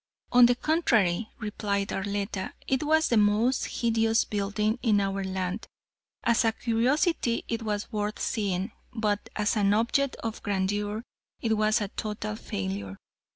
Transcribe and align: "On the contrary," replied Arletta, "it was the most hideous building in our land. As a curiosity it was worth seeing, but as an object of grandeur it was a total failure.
"On 0.31 0.47
the 0.47 0.55
contrary," 0.55 1.29
replied 1.37 1.89
Arletta, 1.93 2.53
"it 2.67 2.81
was 2.81 3.07
the 3.09 3.17
most 3.17 3.65
hideous 3.81 4.25
building 4.25 4.79
in 4.81 4.99
our 4.99 5.23
land. 5.23 5.67
As 6.23 6.43
a 6.43 6.53
curiosity 6.53 7.45
it 7.47 7.61
was 7.61 7.91
worth 7.91 8.19
seeing, 8.19 8.71
but 8.95 9.29
as 9.35 9.55
an 9.55 9.75
object 9.75 10.15
of 10.23 10.41
grandeur 10.41 11.03
it 11.39 11.55
was 11.55 11.81
a 11.81 11.87
total 11.89 12.35
failure. 12.35 12.97